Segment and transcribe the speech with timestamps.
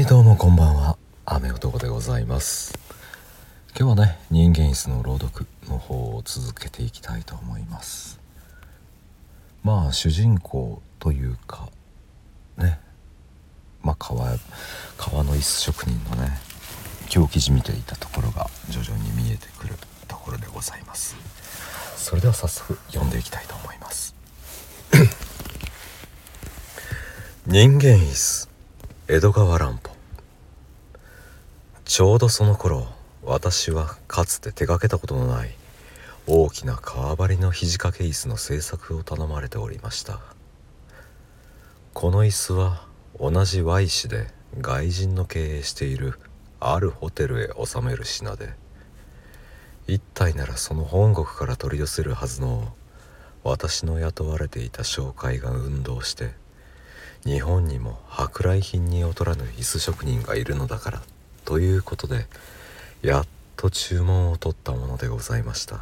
[0.00, 0.96] はいどうもこんばんは。
[1.26, 2.72] 雨男でございます。
[3.78, 8.18] 今日はね人間椅子の朗読の方を続けていきたいと思います。
[9.62, 11.68] まあ主人公というか
[12.56, 12.80] ね。
[13.82, 14.38] まあ川
[14.96, 16.30] 川の椅子職人のね
[17.14, 19.74] 今日記事見ていたところが徐々に見えてくる
[20.08, 21.14] ところでございます。
[21.96, 24.14] それでは早速読んでいきたいと思います。
[27.46, 28.48] 人間椅子
[29.08, 29.89] 江戸川乱歩。
[31.90, 32.86] ちょうどその頃
[33.24, 35.50] 私はかつて手がけたことのない
[36.28, 40.20] 大きな革張りの肘掛け椅子の製作を頼まれておりました。
[41.92, 42.86] この椅子は
[43.18, 44.28] 同じ Y 市で
[44.60, 46.20] 外人の経営している
[46.60, 48.50] あるホテルへ納める品で
[49.88, 52.72] 一体ならその本国から取り寄せるはずの
[53.42, 56.34] 私の雇われていた商会が運動して
[57.24, 61.02] 日本にも舶来品に劣らぬ椅子職人がいるのだから。
[61.50, 62.28] ということで
[63.02, 65.80] やっと注文を取ったものでございました。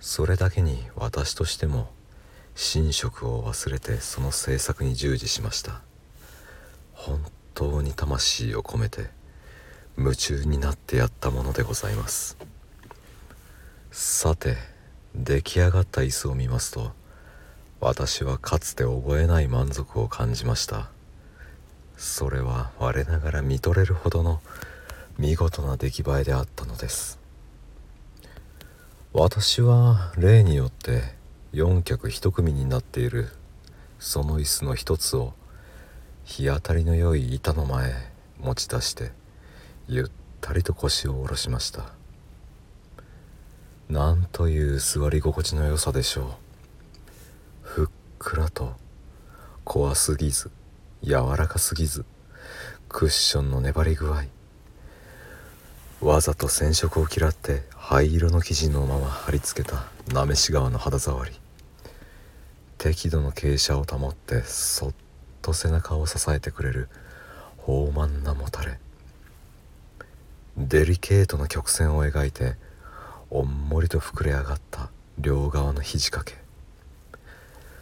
[0.00, 1.88] それだけに私としても
[2.74, 5.80] 寝食を忘れてその制作に従事しました。
[6.92, 9.06] 本当に魂を込めて
[9.96, 12.36] 夢中になってやったものでございます。
[13.90, 14.58] さて
[15.14, 16.92] 出来上がった椅子を見ますと
[17.80, 20.90] 私はかつて覚えない満足を感じました。
[22.20, 24.42] それは我ながら見とれるほどの
[25.16, 27.18] 見事な出来栄えであったのです。
[29.14, 31.14] 私は例によって
[31.54, 33.30] 4脚1組になっている
[33.98, 35.32] その椅子の一つを
[36.24, 37.94] 日当たりの良い板の前
[38.38, 39.12] 持ち出して
[39.88, 40.10] ゆっ
[40.42, 41.86] たりと腰を下ろしました。
[43.88, 46.26] なんという座り心地の良さでしょう。
[47.62, 48.74] ふっくらと
[49.64, 50.50] 怖すぎず
[51.02, 52.04] 柔らかすぎず
[52.90, 54.24] クッションの粘り具合。
[56.02, 61.32] わざと染色を嫌って灰色の生地のまま貼り付けたなめし側の肌触り。
[62.76, 64.94] 適度の傾斜を保ってそっ
[65.40, 66.88] と背中を支えてくれる
[67.66, 68.78] 豊満なもたれ。
[70.58, 72.56] デリケートな曲線を描いて
[73.30, 76.38] おんもりと膨れ上がった両側の肘掛け。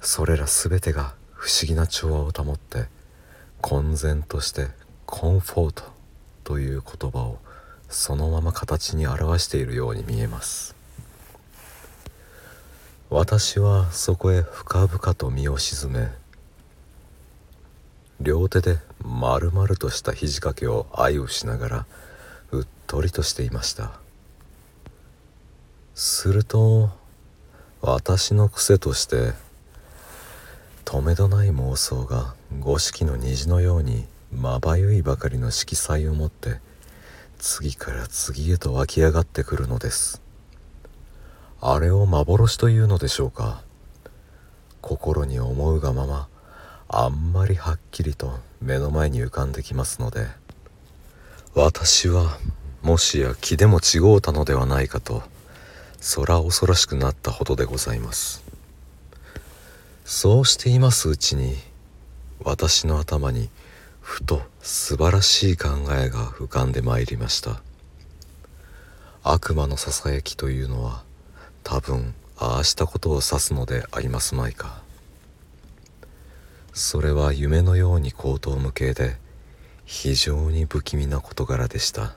[0.00, 2.86] それら全てが不思議な調和を保って
[3.60, 4.68] 混然として
[5.06, 5.82] コンフォート
[6.44, 7.38] という言葉を
[7.88, 10.74] そのまま形に表しているように見えます。
[13.10, 16.08] 私はそこへ深々と身を沈め
[18.20, 21.86] 両手で丸々とした肘掛けを愛をしながら
[22.52, 23.92] うっとりとしていました。
[25.94, 26.90] すると
[27.80, 29.32] 私の癖として
[30.90, 36.56] とめどない妄想が五色の虹のようにまばゆいばかりの色彩を持って
[37.38, 40.20] 次から次へと湧き上がってくるのです。
[41.60, 43.62] あれを幻というのでしょうか。
[44.80, 46.26] 心に思うがまま
[46.88, 50.26] あんまりはっきりと目の前に浮かんできますので
[51.54, 52.36] 私は
[52.82, 55.22] もしや気でも違うたのではないかと
[56.16, 58.49] 空恐ろしくなったほどでございます。
[60.12, 61.54] そうしていますうちに
[62.42, 63.48] 私の頭に
[64.00, 67.62] ふと素晴らしい考えが浮かんでまいりました。
[69.22, 71.04] 悪魔のささやきというのは
[71.62, 74.82] 多分ああしたことを指すのでありますまいか。
[76.74, 79.16] それは夢のように口頭無形で
[79.84, 82.16] 非常に不気味な事柄でした。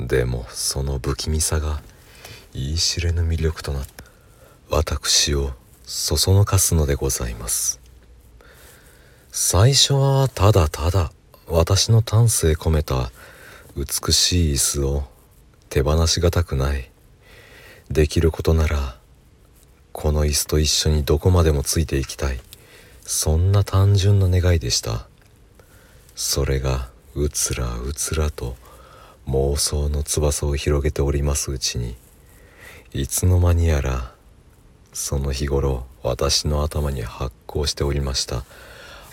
[0.00, 1.82] でもその不気味さが
[2.54, 4.04] 言い知れぬ魅力となった
[4.70, 5.52] 私を
[5.88, 7.80] そそのかすのでございます。
[9.30, 11.12] 最初はただただ
[11.46, 13.12] 私の丹精込めた
[13.76, 15.04] 美しい椅子を
[15.68, 16.90] 手放しがたくない。
[17.88, 18.96] できることなら
[19.92, 22.40] この椅子と一緒にどこまでもついていきたい。
[23.02, 25.06] そんな単純な願いでした。
[26.16, 28.56] それがうつらうつらと
[29.28, 31.94] 妄想の翼を広げておりますうちに。
[32.92, 34.15] いつの間にやら
[34.98, 38.44] その日頃私の頭に発行しておりました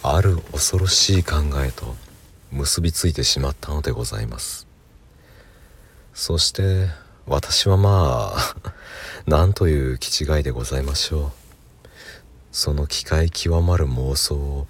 [0.02, 1.94] ある恐ろしい考えと
[2.52, 4.66] 結びついてしまったのでございます。
[6.14, 6.88] そして
[7.28, 8.56] 私はまあ
[9.28, 11.34] 何という気違いでございましょ
[11.86, 11.90] う。
[12.54, 14.68] その機械極まる妄想を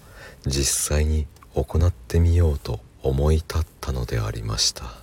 [0.47, 5.02] 実際に行ってみようと思い立ったのでありました。